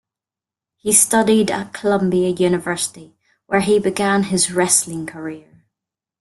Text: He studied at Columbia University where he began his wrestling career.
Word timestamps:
He 0.77 0.93
studied 0.93 1.51
at 1.51 1.73
Columbia 1.73 2.29
University 2.29 3.13
where 3.45 3.59
he 3.59 3.77
began 3.77 4.23
his 4.23 4.51
wrestling 4.51 5.05
career. 5.05 5.63